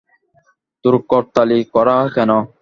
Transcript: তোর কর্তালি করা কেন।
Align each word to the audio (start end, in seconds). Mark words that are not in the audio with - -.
তোর 0.85 0.95
কর্তালি 1.09 1.59
করা 1.73 1.97
কেন। 2.15 2.31